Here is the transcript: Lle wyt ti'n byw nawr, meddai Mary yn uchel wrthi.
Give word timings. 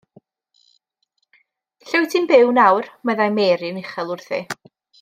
Lle 1.87 1.99
wyt 1.99 2.11
ti'n 2.15 2.27
byw 2.33 2.55
nawr, 2.59 2.89
meddai 3.07 3.29
Mary 3.37 3.71
yn 3.73 3.79
uchel 3.83 4.15
wrthi. 4.17 4.41